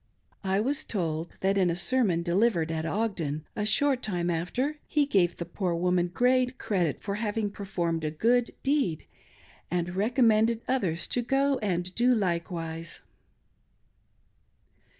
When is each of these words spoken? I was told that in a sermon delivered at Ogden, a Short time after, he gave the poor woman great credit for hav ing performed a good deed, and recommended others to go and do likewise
I 0.43 0.59
was 0.59 0.83
told 0.83 1.29
that 1.41 1.59
in 1.59 1.69
a 1.69 1.75
sermon 1.75 2.23
delivered 2.23 2.71
at 2.71 2.87
Ogden, 2.87 3.45
a 3.55 3.67
Short 3.67 4.01
time 4.01 4.31
after, 4.31 4.77
he 4.87 5.05
gave 5.05 5.35
the 5.37 5.45
poor 5.45 5.75
woman 5.75 6.07
great 6.07 6.57
credit 6.57 7.03
for 7.03 7.13
hav 7.21 7.37
ing 7.37 7.51
performed 7.51 8.03
a 8.03 8.09
good 8.09 8.49
deed, 8.63 9.05
and 9.69 9.95
recommended 9.95 10.63
others 10.67 11.07
to 11.09 11.21
go 11.21 11.59
and 11.59 11.93
do 11.93 12.15
likewise 12.15 12.99